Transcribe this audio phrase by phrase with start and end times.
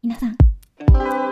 [0.00, 1.27] 皆さん。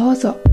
[0.00, 0.49] どうぞ。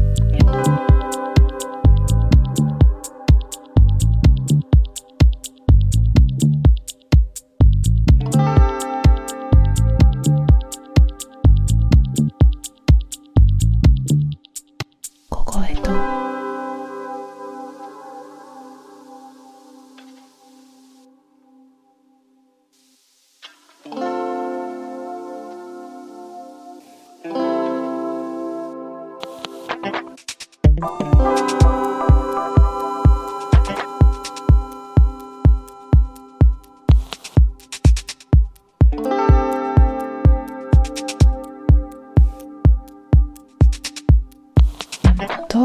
[30.80, 30.86] ど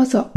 [0.00, 0.30] うぞ。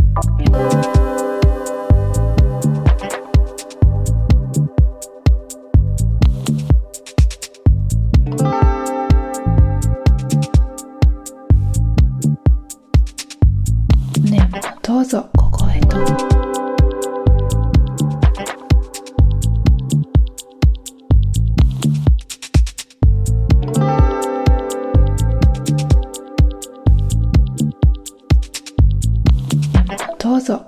[14.96, 15.98] どうぞここへと。
[30.17, 30.66] どうぞ。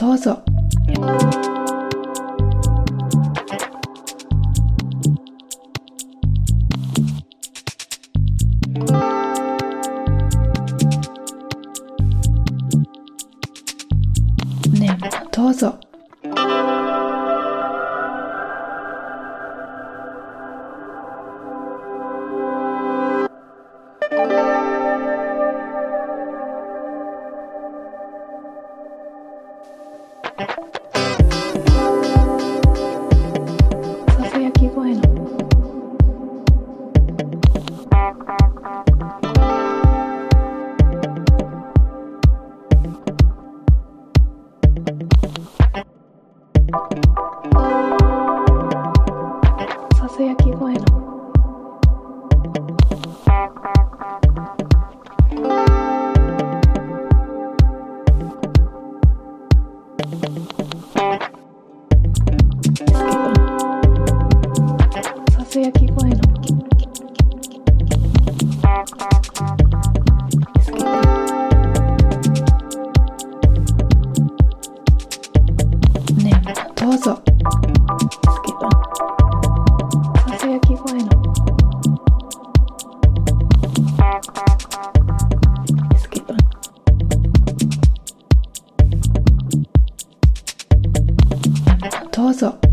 [0.00, 0.42] どうぞ。
[14.72, 14.98] ね
[15.30, 15.78] どうぞ。
[44.76, 45.12] Thank
[47.18, 47.29] you.
[92.20, 92.69] 拖走。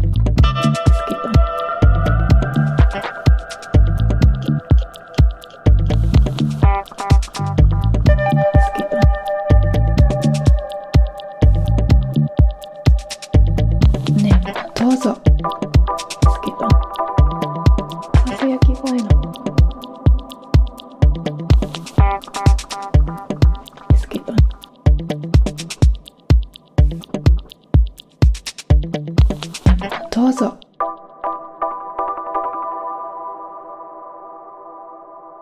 [30.38, 30.67] ぞ。